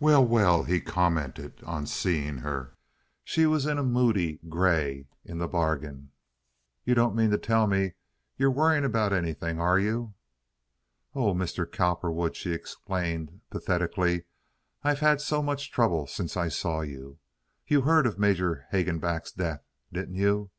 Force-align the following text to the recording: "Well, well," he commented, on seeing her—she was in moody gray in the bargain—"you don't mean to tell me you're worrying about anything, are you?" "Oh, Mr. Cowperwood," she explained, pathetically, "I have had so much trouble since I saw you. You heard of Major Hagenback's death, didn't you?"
"Well, 0.00 0.26
well," 0.26 0.64
he 0.64 0.80
commented, 0.80 1.62
on 1.62 1.86
seeing 1.86 2.38
her—she 2.38 3.46
was 3.46 3.64
in 3.64 3.78
moody 3.78 4.40
gray 4.48 5.06
in 5.24 5.38
the 5.38 5.46
bargain—"you 5.46 6.96
don't 6.96 7.14
mean 7.14 7.30
to 7.30 7.38
tell 7.38 7.68
me 7.68 7.92
you're 8.36 8.50
worrying 8.50 8.84
about 8.84 9.12
anything, 9.12 9.60
are 9.60 9.78
you?" 9.78 10.14
"Oh, 11.14 11.32
Mr. 11.32 11.64
Cowperwood," 11.64 12.34
she 12.34 12.50
explained, 12.50 13.40
pathetically, 13.50 14.24
"I 14.82 14.88
have 14.88 14.98
had 14.98 15.20
so 15.20 15.40
much 15.44 15.70
trouble 15.70 16.08
since 16.08 16.36
I 16.36 16.48
saw 16.48 16.80
you. 16.80 17.20
You 17.64 17.82
heard 17.82 18.04
of 18.04 18.18
Major 18.18 18.66
Hagenback's 18.72 19.30
death, 19.30 19.62
didn't 19.92 20.16
you?" 20.16 20.50